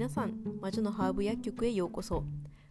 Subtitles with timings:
[0.00, 2.24] 皆さん魔女のハーブ薬局へようこそ。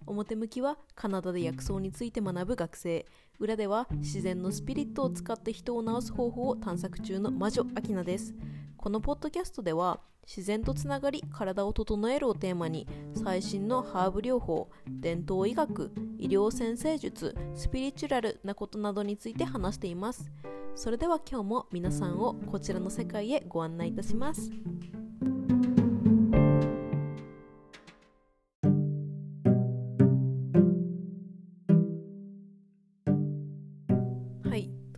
[0.07, 3.05] 表向きはカナダで薬草について学ぶ学生。
[3.38, 8.34] 裏では自然のスピリットを使って人を治す方法を探索中の魔女アキナです。
[8.78, 20.31] このポッドキャストでは自然とつながり体を整えるをテーマに最新のハーブ療法伝統医学医療先生術スピリチュラルなことなどについて話しています。
[20.73, 24.49] それでは今日も皆さんをこちらの世界へご案内いたします。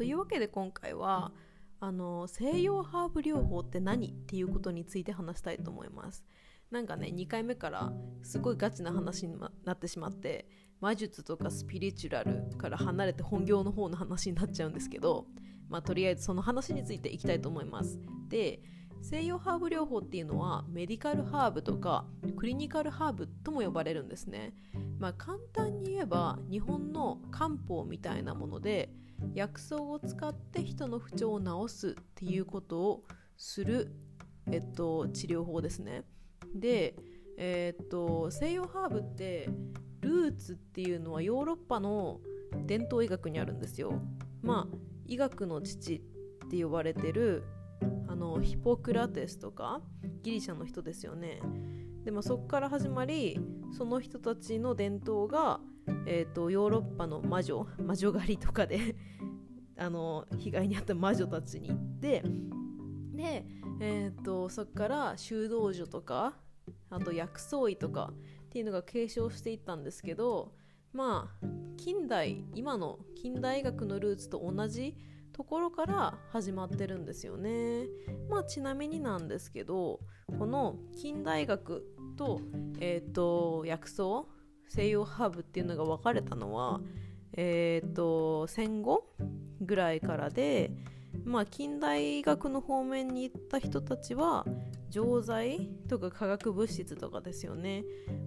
[0.01, 1.31] というわけで今回は
[1.79, 6.25] あの西洋ハーブ療法って何っていうことについて話したいと思います。
[6.71, 10.47] なんかね2回目からすごいガチな話になってしまって
[10.79, 15.27] 魔術とかスピリチュラルから離れて本業の方の話になっちゃうんですけど
[15.69, 17.99] まあとりあえずその話についていきたいと思います。
[18.27, 18.59] で
[19.01, 22.05] 西洋ハーブ療法っていうのはメディカルハーブとか
[22.37, 24.53] クリニカルハーブとも呼ばれるんですね
[24.99, 28.89] まあ簡単に言えば日本の漢方みたいなもので
[29.33, 33.03] 薬草を使って人の不調を治すっていうことを
[33.37, 33.91] する、
[34.51, 36.03] えっと、治療法ですね。
[36.55, 36.95] で、
[37.37, 39.49] えっと、西洋ハーブって
[40.01, 42.19] ルーツっていうのはヨーロッパの
[42.65, 44.01] 伝統医学にあるんですよ。
[44.41, 46.01] まあ医学の父
[46.45, 47.43] って呼ばれてる
[48.07, 49.81] あのヒポクラテスとか
[50.23, 51.39] ギリシャの人ですよね。
[52.03, 53.39] でもそこから始まり
[53.71, 55.59] その人たちの伝統が
[56.05, 58.95] えーと、ヨーロッパの魔女魔女狩りとかで
[59.77, 62.23] あの被害に遭った魔女たちに行って
[63.13, 63.45] で、
[63.79, 66.37] えーと、そこから修道女とか
[66.89, 68.13] あと薬草医とか
[68.45, 70.53] っていうのが継承していったんですけど
[70.93, 74.95] まあ近代今の近代医学のルーツと同じ
[75.41, 77.87] ところから始まってるんですよね。
[78.29, 79.99] まあちなみになんですけど
[80.37, 81.83] この近代医学
[82.15, 82.39] と,、
[82.79, 84.25] えーと薬草
[84.69, 86.79] 西洋ハーブっていうのが分かれたのは、
[87.33, 89.03] えーと、戦後
[89.61, 90.71] ぐらいからで、
[91.23, 94.45] まあ、近代医学の方面に行った人たちは
[94.89, 97.83] 錠剤とか化学物質とかですよね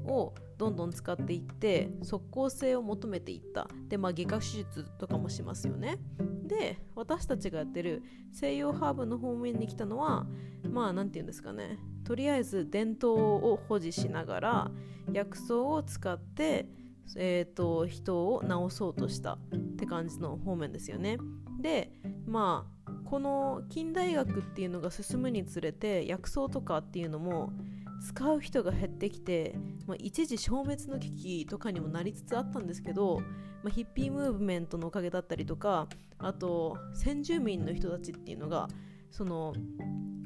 [0.07, 3.69] をどんどん使っていって即効性を求めていった。
[3.89, 5.99] で、まあ、外科手術とかもしますよね。
[6.47, 8.03] で私たちがやってる
[8.33, 10.27] 西洋ハーブの方面に来たのは
[10.71, 11.79] まあ何て言うんですかね。
[12.05, 14.71] とりあえず伝統を保持しながら
[15.13, 16.69] 薬草を使って、
[17.17, 19.39] えーと、人を治そうとしたっ
[19.77, 21.19] て感じの方面ですよね。
[21.61, 21.93] で
[22.27, 22.74] まあ
[23.05, 27.53] この近代学っていうのが進むにつれて薬草とかっていうのも
[28.01, 29.57] 使う人が減ってきて、
[29.87, 33.21] まあ、一時消滅の危機とかにもなりつつあったんですけど、
[33.63, 35.89] まあ、ヒッピームーブメントのおかげだったりとか
[36.19, 38.69] あと先住民の人たちっていうのが
[39.11, 39.55] その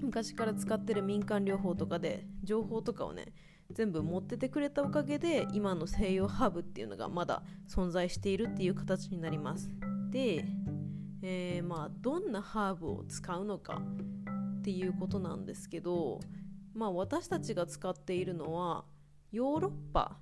[0.00, 3.32] 昔から使ってる民間療法とかで情報とかをね
[3.70, 9.70] 全部持っててくれたおかげで今の西洋ハーブっていうのがまだ存在しているっていう形になります。
[10.10, 10.46] で、
[11.22, 13.80] えー、まあどんなハーブを使うのか
[14.60, 16.20] っていうことなんですけど
[16.74, 18.84] まあ私たちが使っているのは
[19.32, 20.18] ヨーロッパ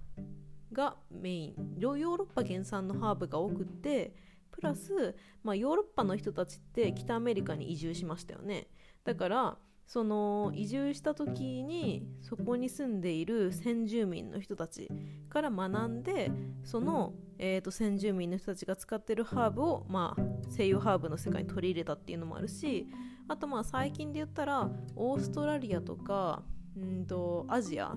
[0.73, 1.55] がメイン。
[1.79, 4.15] ヨーロッパ原産のハーブが多くって
[4.51, 8.69] プラス、まあ、ヨーロッパの人たちって北アメリカに移住しましたよね。
[9.05, 14.91] だからその移住した時にそこに住んでいる先住民の人たち
[15.29, 16.31] から学んで
[16.65, 22.89] その、えーと、先住民の人たちが使ってるハーブを、まあ、西洋ハーブの世界に取り入れたっていうのもあるし
[23.29, 26.43] あとまあ最近で言ったらオーストラリアとか
[26.79, 27.97] んとアジア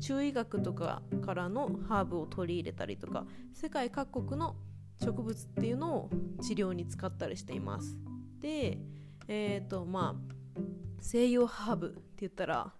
[0.00, 4.56] 中医学とかからのハーブを取り入れたりとか世界各国の
[5.02, 6.10] 植物っていうのを
[6.42, 7.96] 治療に使ったりしています。
[8.40, 8.78] で
[9.28, 10.37] えっ、ー、とまあ
[11.00, 12.72] 西洋ハーブって言ったら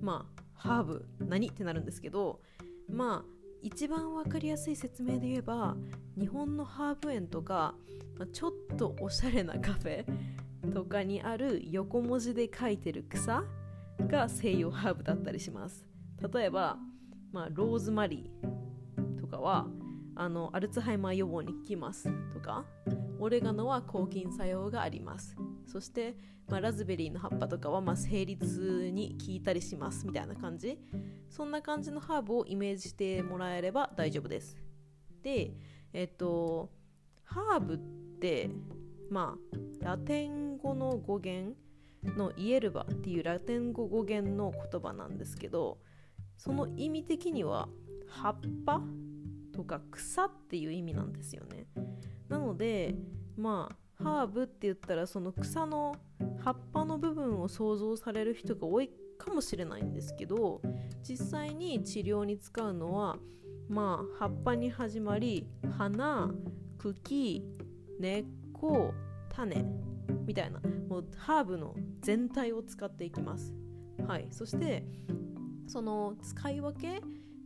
[0.00, 2.40] まあハーブ何ってなるんですけど
[2.88, 5.76] まあ一番分かりやすい説明で言えば
[6.18, 7.74] 日本のハーブ園とか、
[8.18, 10.04] まあ、ちょっとおしゃれなカフェ
[10.72, 13.44] とかにある横文字で書いてる草
[14.00, 15.86] が西洋ハーブだったりします。
[16.32, 16.76] 例えば、
[17.32, 19.66] まあ、ローズマリーとかは
[20.14, 22.64] あのアルツハイマー予防に効きますとか
[23.18, 25.36] オレガノは抗菌作用があります。
[25.66, 26.16] そして、
[26.48, 30.78] まあ、ラズベリーの葉っぱとかはまあ生理痛に効いたりしますみたいな感じ。
[31.28, 34.56] そんな感じのハーブをイメージしてもらえれば大丈夫です。
[35.22, 35.54] で
[35.92, 36.70] えっと
[37.24, 37.78] ハーブっ
[38.20, 38.50] て
[39.08, 39.36] ま
[39.80, 41.56] あラテン語の語源
[42.04, 45.78] のイエルバっていうラテン語語源の言葉なんですけど
[46.36, 47.68] その意味的には
[48.08, 48.36] 葉っ
[48.66, 48.82] ぱ
[49.52, 51.66] とか草っていう意味なんですよね。
[52.28, 52.94] なので
[53.36, 55.94] まあハーブって言ったらその草の
[56.38, 60.60] 葉っぱの部分を想像される人が多いかもしれないんですけど
[61.02, 63.18] 実際に治療に使うのは
[63.68, 65.46] まあ葉っぱに始まり
[65.78, 66.30] 花
[66.78, 67.44] 茎
[68.00, 68.92] 根っこ
[69.28, 69.64] 種
[70.26, 73.54] みたいなもうハーブの全体を使っていきます。
[74.06, 74.26] はい。
[74.30, 74.84] そして
[75.66, 77.00] その使い分け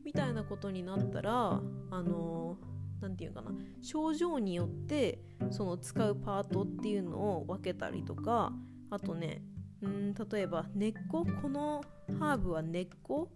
[0.05, 1.61] みたいなことになったら
[1.91, 2.56] あの
[3.00, 3.50] 何て言うかな。
[3.82, 5.20] 症状によって
[5.50, 8.52] その使うパートっていうのを分けたりとか
[8.90, 9.43] あとね
[9.82, 11.26] うん例えば根っこ？
[11.43, 11.82] この
[12.19, 13.28] ハーブは根っこ？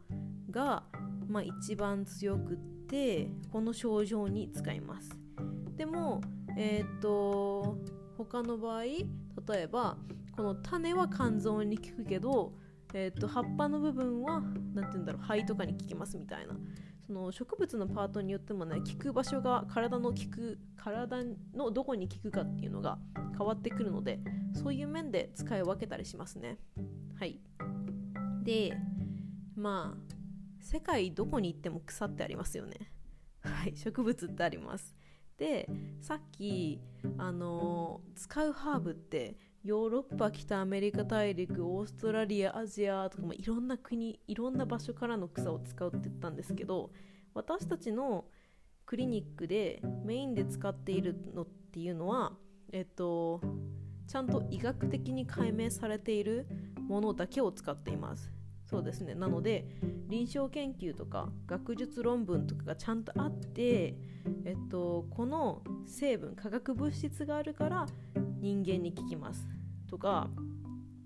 [0.50, 0.84] が、
[1.28, 2.56] まあ、一番強くっ
[2.88, 5.10] てこの症状に使います。
[5.76, 6.20] でも
[6.56, 7.78] えっ、と
[8.18, 9.04] 他の場合例
[9.52, 9.96] えば
[10.36, 12.52] この種は肝臓に効くけど、
[12.94, 14.40] えーと、葉っぱの部分は
[14.74, 16.54] 何て言うんだろう肺とかに効きますみたいな。
[17.10, 22.98] その植物のパートによってもね効く場所が体の効く体のどこに効くかっていうのが
[23.36, 24.20] 変わってくるので
[24.54, 26.58] そういう面で使い分けたりしますね。
[27.18, 27.40] はい。
[28.44, 28.76] で
[29.56, 30.14] まあ
[30.60, 32.76] 世界どこに行っても草ってありますよね。
[33.42, 34.94] はい植物ってあります。
[35.36, 35.68] で
[36.00, 36.80] さっき
[37.18, 46.90] あの使うハーブってヨーロッパ北アメリカ大陸オーストラリアアジアとかもいろんな国いろんな場所からの草を使うって言ったんですけど
[47.34, 48.24] 私たちの
[48.86, 52.32] クリニックでメインで使っているのっていうのは
[52.72, 53.42] えっと
[54.08, 56.46] ちゃんと医学的に解明されている
[56.88, 58.32] ものだけを使っています。
[58.64, 59.14] そうですね。
[59.14, 59.66] なので
[60.08, 63.94] 臨床研究とか学術論文とかがちゃんとあって、
[64.44, 67.86] えっと、この成分化学物質があるから
[68.40, 69.46] 人間に効きます。
[69.88, 70.30] とか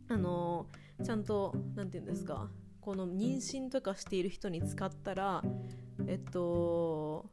[0.08, 0.66] あの
[1.02, 2.50] ちゃんと何て言うんですか
[2.80, 5.42] この妊娠とかしている人に使ったら
[6.06, 7.30] えっと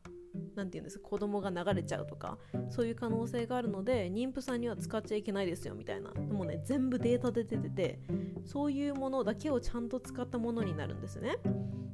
[0.55, 2.37] 何て言うんですか子供が流れちゃうとか
[2.69, 6.11] そういう可能性があるので妊婦さんには使っちゃいけないですよみたいな。
[6.11, 7.99] もうね全部データで出てて
[8.45, 11.37] そういうものだけをちゃんと使ったものになるんですね。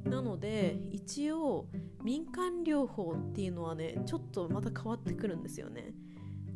[0.04, 1.66] なので一応
[2.02, 5.92] 民間療法っていうのはねちょっとまた変わってくるんですよね。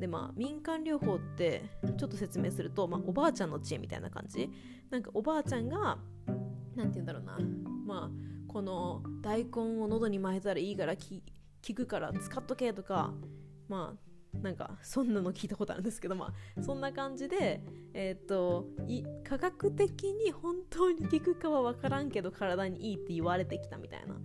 [0.02, 1.62] でまあ民間療法って
[1.96, 4.50] ちょっと説明すると、まあ、おばあちゃんの知恵みたいな感じ。
[4.90, 5.96] なんかおばあちゃんが
[6.74, 7.38] 何て言うんだろうな。
[7.86, 11.22] まあこの大根を喉に巻いたらいいから聞
[11.72, 13.14] くから使っとけとか
[13.68, 13.94] ま
[14.34, 17.62] あなんかそんなの聞いたことあるんですけどまあそんな感じで
[17.94, 18.66] えっ、と
[19.22, 24.16] 科学的に本当に効くかは分からんけど体にいいって言われてきたみたいな。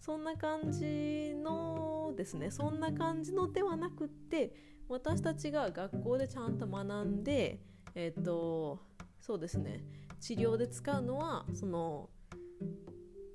[0.00, 2.50] そんな感じのですね。
[2.50, 4.52] そんな感じのではなくって
[4.92, 7.60] 私たちが学校でちゃんと学んで
[7.94, 8.78] えっ、と
[9.20, 9.82] そうですね。
[10.20, 12.10] 治療で使うのはその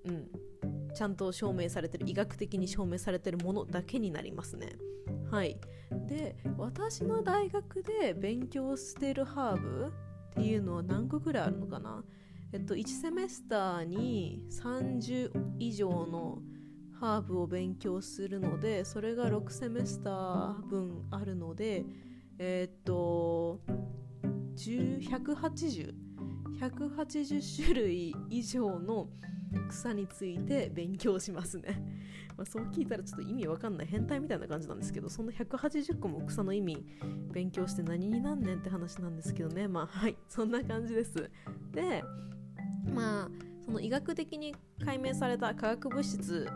[0.06, 0.30] うん
[0.94, 4.78] ちゃんと証明されてる医学的に証明されてるものだけになりますね。
[5.32, 5.60] はい。
[6.08, 9.92] で私の大学で勉強してるハーブっ
[10.36, 12.04] ていうのは何個ぐらいあるのかな？
[12.54, 16.40] えっと1セメスターに30以上の
[17.00, 21.86] ハーブを勉強するのでそれが6セメスター分あるので
[22.40, 23.62] えっと
[24.56, 25.94] 180
[26.60, 29.08] 180種類以上の
[29.70, 31.82] 草について勉強しますね。
[32.36, 36.86] ま、そう聞いたらちょっと意味わかんない変態みたいな感じなんですけどその180個も草の意味
[37.32, 41.30] 勉強して何になんねんって話なんですけどねまあはいそんな感じです。
[41.72, 42.04] で
[42.94, 43.30] まあ
[43.66, 46.48] その医学的に解明された化学物質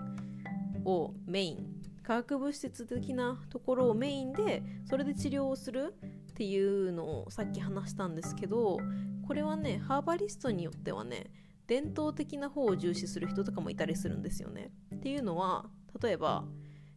[0.85, 5.93] をメイン化学物質的なところをメインでそれで治療をする
[6.31, 8.79] っていうのをさっき話したんですけど
[9.27, 11.31] これはねハーバリストによってはね
[11.67, 14.71] 伝統的な方を重視する人とかもいたりするんですよね。
[14.93, 15.69] っていうのは
[16.01, 16.43] 例えば、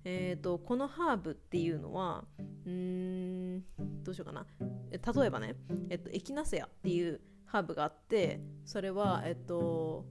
[0.04, 2.24] えーと、このハーブっていうのは
[2.66, 3.62] うーん
[4.02, 4.46] どうしようかな
[4.90, 5.54] 例えばね、
[5.90, 10.06] えっと、エキナセアっていうハーブがあってそれは、えっと、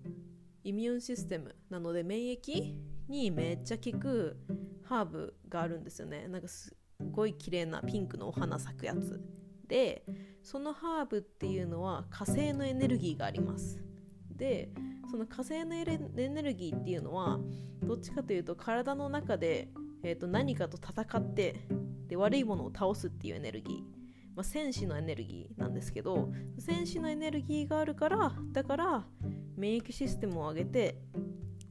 [0.63, 2.75] イミュンシステムなので免疫
[3.07, 4.37] にめっちゃ効く
[4.83, 6.27] ハーブがあるんですよね。
[6.27, 6.75] なんかす
[7.11, 9.21] ごい綺麗なピンクのお花咲くやつ
[9.67, 10.05] で
[10.41, 13.81] そのハーブっていうのは火星のエネルギーがあります。
[14.29, 14.69] で
[15.09, 17.39] その火星のエネルギーっていうのは
[17.83, 19.69] どっちかというと体の中で、
[20.03, 21.55] えー、と何かと戦って
[22.07, 23.77] で悪いものを倒すっていうエネルギー、
[24.35, 29.05] まあ、戦士のエネルギーなんですけど戦士のエネルギーがあるからだから
[29.55, 30.97] 免疫システムを上げて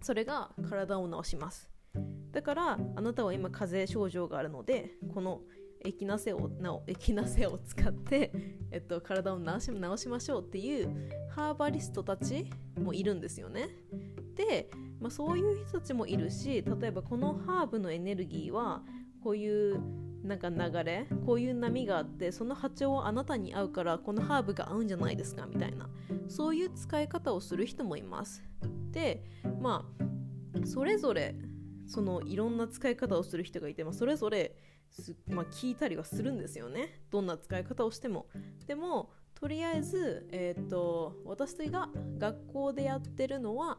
[0.02, 1.68] それが体を治します
[2.32, 5.40] だからあなたは今風邪症状があるのでこの
[5.84, 8.32] エキナセをなエキナセを使って、
[8.70, 12.48] えっと、体を治し治しましょうっていうハーバリストたち
[12.80, 13.68] もいるんですよね。
[14.36, 18.82] で、まあ、そういう人たちもいるし例えばこのハーブのエネルギーは
[19.22, 19.80] こういう
[20.22, 25.88] なんか流れこういう波があってその波長はあなたに合うからこのハーブが合うんじゃないですかみたいな。
[26.28, 28.42] そういう使い方をする人もいます。
[28.92, 29.24] で
[29.60, 31.34] まあそれぞれ
[31.86, 34.56] そのいろんな使い方をする人がいて、まあ、それぞれ
[35.28, 37.00] まあ、聞いたりはするんですよね。
[37.10, 38.26] どんな使い方をしても。
[38.66, 41.88] でもとりあえず、えーと、私が
[42.18, 43.78] 学校でやってるのは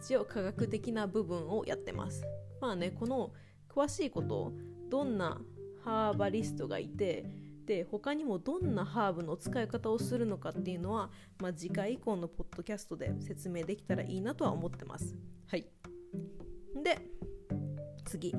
[0.00, 2.24] 一応科学的な部分をやってます。
[2.60, 3.32] まあねこの
[3.68, 4.52] 詳しいこと
[4.88, 5.38] どんな
[5.84, 7.26] ハーバリストがいて
[7.66, 15.14] で他にもどんなハーブの使い方をするのかっていうのは、まあ、次回以降のポッドキャストで説明できたらいいなとは思ってます。
[15.46, 15.66] はい。
[16.82, 16.98] で
[18.06, 18.34] 次。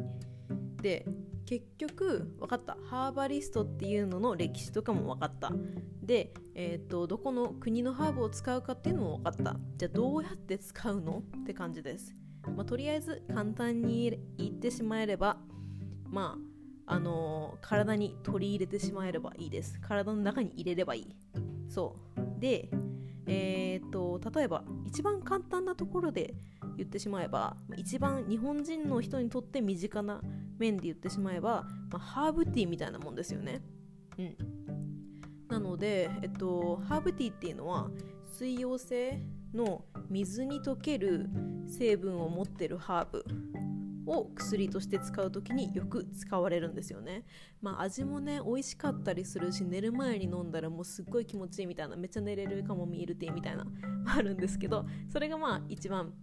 [0.82, 1.06] で
[1.46, 2.76] 結局分かった。
[2.90, 5.52] ハーバリストっていうのの歴史とかも分かった。
[6.02, 9.60] で、えーと、どこの国のハーブを使うかっていうのも分かった。
[9.78, 12.16] じゃあどうやって使うのって感じです、
[12.56, 15.38] まあ、とりあえず簡単に言ってしまえれば
[16.10, 16.50] まあ
[16.92, 19.80] あの、体に取り入れてしまえればいいです。
[19.80, 21.16] 体の中に入れればいい。
[21.70, 22.40] そう。
[22.40, 22.70] で
[23.28, 26.34] えっ、と例えば一番簡単なところで
[26.78, 30.22] 言ってしまえば一番日本人の人にとって身近な
[30.58, 33.62] 面で言ってしまえば、まあ、ハーブティーみたいなもんですよね。
[34.18, 34.36] うん、
[35.48, 37.90] なので、えっと、ハーブティーっていうのは
[38.32, 39.22] 水溶性
[39.54, 41.30] の水に溶ける
[41.68, 43.24] 成分を持ってるハーブ。
[44.10, 47.26] を薬として使う時によく使われるんですよね。
[47.62, 53.66] まあ味もね美味しかったりするし寝る前に飲んだらもうすっごい気持ちいいみたいなめっちゃ寝れるカモミールティーみたいな
[54.18, 56.14] あるんですけどそれがまあ一番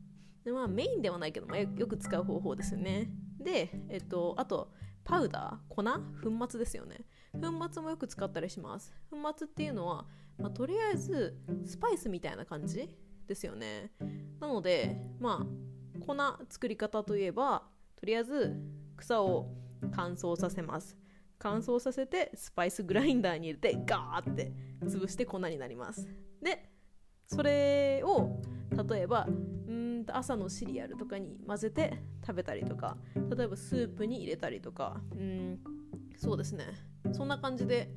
[0.44, 3.10] まあメインではないけど、まあ、よく使う方法ですよね。
[3.38, 4.72] で、えっと、あと、
[5.04, 5.82] パウダー粉？
[5.84, 7.04] 粉末ですよね。
[7.32, 7.40] 粉
[7.72, 8.92] 末もよく使ったりします。
[9.10, 10.06] 粉末っていうのは、
[10.38, 12.88] まあ、とりあえずスパイスみたいな感じ
[13.26, 13.92] ですよね。
[14.40, 16.16] なので、まあ、粉
[16.48, 18.56] 作り方といえば、とりあえず
[18.96, 19.48] 草を
[19.92, 20.96] 乾燥させます。
[21.38, 24.52] 乾燥させてスパイスグラインダーに入れてガーって
[24.84, 26.08] 潰して粉になります。
[26.42, 26.70] で、
[27.26, 28.40] それを
[28.88, 35.58] 例えばうんと朝のシリアルとかに混ぜて食べたりとか例えばスープに入れたりとかうん
[36.16, 36.64] そうですね
[37.12, 37.90] そんな感じで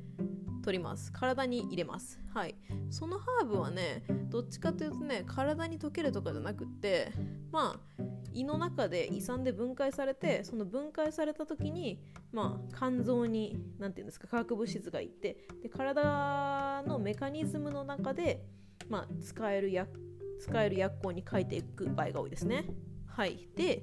[0.60, 2.54] 取ります体に入れますはい
[2.90, 7.12] そのハーブはねどっちかというとね体に溶けるとかじゃなくって
[7.50, 8.02] まあ
[8.32, 12.00] 胃の中で胃酸で分解されてその分解された時に
[12.32, 18.44] まあ肝臓に何て言うんですか化学物質がいってで体のメカニズムの中で
[18.88, 22.64] まあ使える薬使える薬効に書いていく場合が多いですね。
[23.06, 23.48] はい。
[23.54, 23.82] で、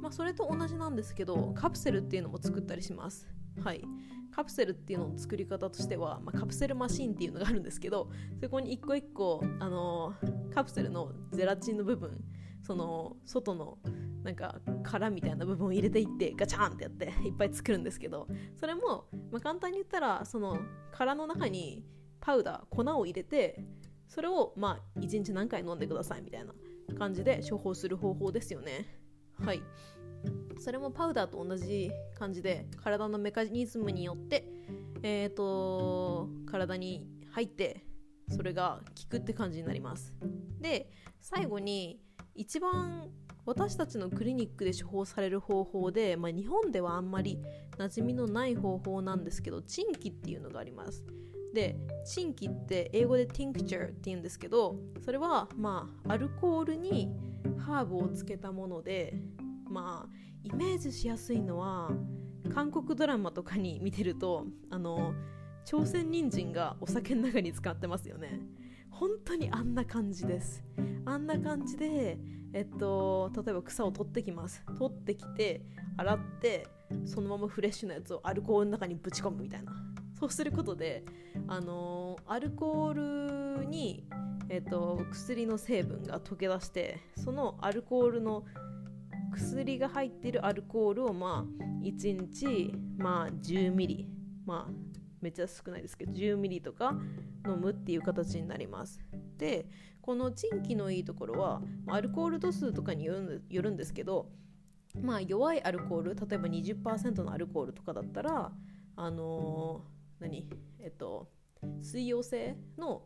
[0.00, 3.28] まあ、それと同じなんですけど、カプセルっていうのも作ったりします。
[3.62, 3.84] はい。
[4.30, 8.10] カプセルっていうのの作り方としては、まあ、カプセルマシンっていうのがあるんですけど、
[8.40, 12.22] そこに一個一個、あのー、カプセルのゼラチンの部分、
[12.62, 13.78] その外の
[14.22, 18.28] なんか殻みたいな部分を入れていってガチャンってやっていっぱい作るんですけど
[18.60, 20.58] それも、まあ、簡単に言ったらその
[20.92, 21.84] 殻の中に
[22.20, 23.64] パウダー粉を入れて
[24.06, 26.52] それをまあ1日何回飲んでくださいみたいな
[26.98, 28.98] 感じで処方する方法ですよね
[29.42, 29.62] はい
[30.58, 34.44] それもパウダーと同じ感じで体のメカニズムによって
[35.02, 37.84] えっ、ー、と体に入って
[38.30, 40.14] それが効くって感じになります。
[40.60, 42.00] で最後に
[42.34, 43.10] 一番
[43.46, 47.40] 私たちのクリニックで処方される方法で、まあ、日本ではあんまり
[47.78, 51.02] 馴染みのない方法なんですけどチンキっていうのがあります。
[51.54, 57.10] でチンキって英語で tincture って言うんですけどそれはまあアルコールに
[57.58, 59.14] ハーブをつけたもので
[59.66, 61.90] まあイメージしやすいのは
[62.54, 65.14] 韓国ドラマとかに見てるとあの
[65.64, 68.40] 朝鮮人参がお酒の中に使ってますよね。
[68.90, 70.64] 本当にあんな感じです。
[71.04, 72.18] あんな感じで
[72.52, 74.64] えっと例えば草を取ってきます。
[74.78, 75.62] 取ってきて
[75.96, 76.66] 洗って
[77.04, 79.72] そのままフレッシュなやつをアルコールの中にぶち込むみたいな。
[80.18, 81.04] そうすることで、
[81.46, 84.04] あの、アルコールに、
[84.48, 88.44] えーと、薬の成分が溶け出してそのアルコールの
[89.38, 94.08] 薬が入っているアルコールをまあ1日まあ10ミリ
[94.44, 94.72] まあ
[95.20, 96.94] めっちゃ少ないですけど10ミリとか
[97.46, 99.00] 飲むっていう形になります。
[99.36, 99.66] で
[100.02, 103.14] このチンキのいいところはアルコール度数とかによ
[103.50, 104.30] るんですけど
[105.00, 108.52] まあ弱いアルコール例えば20%のアルコールとかだったら
[108.96, 110.48] あのー何？
[110.80, 111.28] えっと
[111.82, 113.02] 水溶性の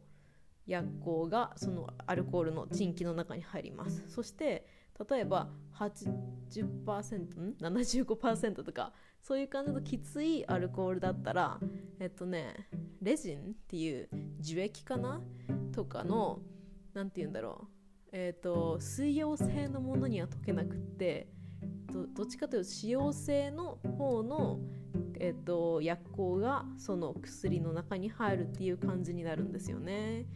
[0.67, 4.05] 薬効がそのアルコールのチンキの中に入ります。
[4.09, 4.67] そして
[5.09, 11.59] 例えば 80%75% とかそういう感じのきついアルコールだったら
[12.01, 12.69] えっとね
[13.01, 14.09] レジンっていう
[14.41, 15.21] 樹液かな？
[15.73, 16.41] とかの
[16.95, 17.71] 何て言うんだろう。
[18.13, 21.29] えっと水溶性のものには溶けなくって
[21.93, 24.61] どどっちかというと使用性の方の、
[25.19, 30.27] えっと、薬効がその薬の中に入るっていう感じになるんですよね。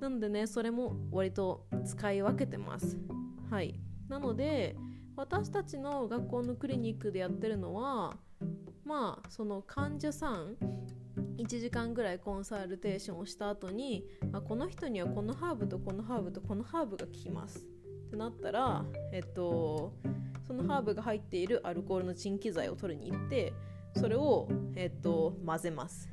[0.00, 2.98] なのでねそれも割と使い分けてます。
[3.50, 3.80] はい。
[4.12, 4.76] なので
[5.16, 8.18] 私たちの学校のクリニックでやってるのは
[8.84, 10.56] まあその患者さん
[11.38, 14.04] 1時間ぐらいコンサルテーションをした後に
[14.34, 17.60] あこの人にはこのハーブとこのハーブとこのハーブが効きます。
[17.60, 19.94] ってなったらえっと
[20.46, 23.54] そのハーブが入っているアルコールの鎮気剤を取りに行って
[23.96, 26.10] それを、えっと、混ぜます。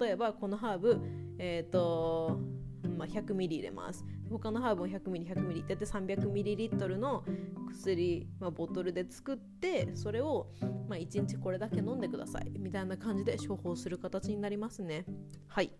[0.00, 1.00] 例えばこのハーブ、
[1.38, 2.40] えっと
[2.88, 4.04] まあ、100ミリ入れます。
[4.30, 7.24] 他のハーブも100ミリ100ミリってやって300ミリリットルの
[7.70, 10.48] 薬、まあ、ボトルで作ってそれを、
[10.88, 12.50] まあ、1日これだけ飲んでください。
[12.58, 15.04] みたいな感じで処方する形になりますね。
[15.48, 15.72] はい。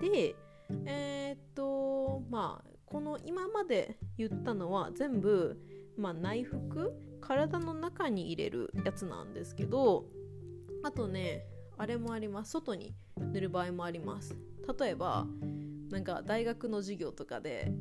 [0.00, 0.36] で
[0.84, 5.60] えー、っとまあこの今まで言ったのは全部、
[5.96, 10.06] まあ、内服体の中に入れるやつなんですけど
[10.82, 11.44] あとね
[11.78, 12.52] あれもあります。
[12.52, 12.94] 外に
[13.32, 14.36] 塗る場合もあります。
[14.78, 15.26] 例えば
[15.90, 17.72] なんか大学の授業とかで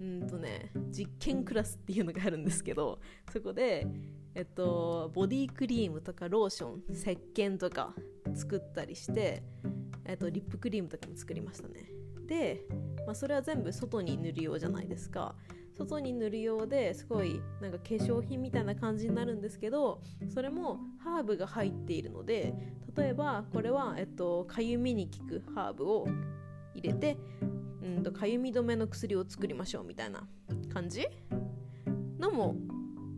[0.00, 3.00] うんとね実験クラスっていうのがあるんですけど
[3.32, 3.86] そこで
[4.34, 7.94] えっとボディクリームとかローション石鹸とか
[8.34, 9.42] 作ったりして
[10.04, 11.90] えっとリップクリームとかも作りましたね。
[12.26, 12.64] で、
[13.06, 15.34] まあ、それは全部外に塗るようじゃないですか。
[15.76, 22.54] 外に塗るようですごいなんか化粧品みたいな感じになるんですけどそれもハーブが入っているので
[22.94, 26.06] 例えばこれは、えっと、かゆみに効くハーブを
[26.74, 27.16] 入れて
[27.82, 30.26] うんとかゆみ止めの薬を作りましょうみたいな
[30.72, 31.06] 感じ？
[32.18, 32.54] のも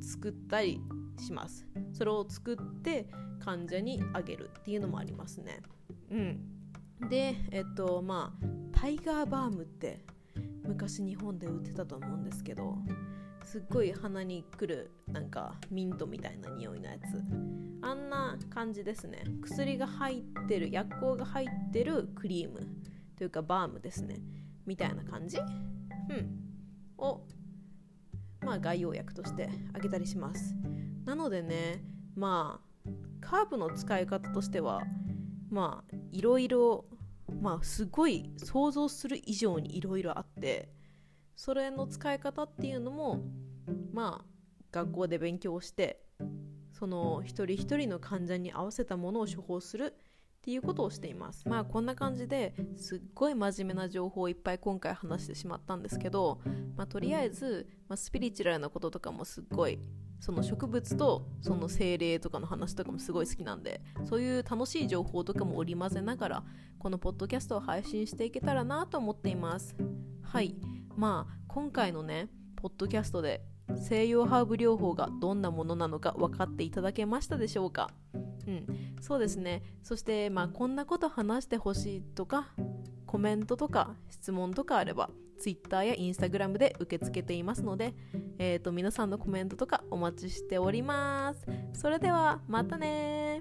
[0.00, 0.80] 作ったり
[1.18, 1.66] します。
[1.92, 3.06] それを作って
[3.40, 5.61] 患者にあげるっていうのもありますね。
[6.11, 7.09] うん。
[7.09, 8.47] でえっとまあ
[8.78, 10.04] タイガーバームって
[10.64, 12.78] 昔日本で売ってたと思うんですけど
[13.44, 17.02] すっごい鼻にくるなんかミントみたいな匂いのやつ。
[17.85, 19.25] あんな感じですね。
[19.42, 22.61] 薬が入ってる薬効が入ってるクリーム。
[23.23, 24.21] というかバームですね。
[24.67, 25.43] みたいな感じ、う
[26.12, 26.41] ん、
[26.99, 27.21] を
[28.41, 30.57] まあ概要薬としてあげたりします。
[31.05, 31.85] なのでね
[32.17, 34.82] まあカーブの使い方としては
[35.50, 36.85] まあいろいろ
[37.41, 40.73] まあすごい想像する以上にいろいろあって
[41.37, 43.23] それの使い方っていうのも
[43.93, 44.25] まあ
[44.73, 46.02] 学校で勉強して
[46.73, 49.95] その一人一人の患者に合わせたものを処方する
[50.43, 51.49] っていうことをしています。
[51.49, 56.41] まあこんな感じですっごい真面目な情報をいっぱい今回話してしまったんですけど、
[56.76, 59.78] まあ、とりあえず、まあ、スピリチュアルなこととかもすっごい
[60.19, 66.45] その植物とその精霊とかの話とかもすごい好きなんでそういう楽しい情報とかも織り交ぜながら
[66.81, 69.76] このポッドキャストを配信していけたらなと思っています。
[70.23, 70.57] はい。
[70.97, 73.45] まあ今回のねポッドキャストで
[73.76, 77.91] 西洋ハーブ療法がどんなものなのか分かっていただけましたでしょうか？
[78.47, 78.67] うん、
[79.02, 79.62] そうですね。
[79.82, 82.54] そして、まあ、こんなこと話してほしいとか
[83.04, 85.10] コメントとか質問とかあれば
[85.41, 87.95] Twitter や Instagram で受け付けていますので、
[88.38, 91.45] えーと皆さんのコメントとかお待ちしております。
[91.73, 93.41] それではまたね